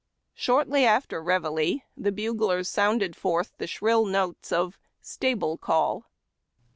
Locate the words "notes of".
4.07-4.79